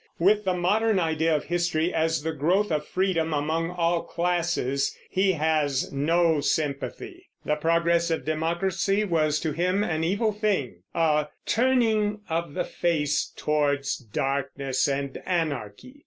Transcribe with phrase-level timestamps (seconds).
[0.17, 5.33] With the modern idea of history, as the growth of freedom among all classes, he
[5.33, 7.29] has no sympathy.
[7.45, 13.31] The progress of democracy was to him an evil thing, a "turning of the face
[13.37, 15.99] towards darkness and anarchy."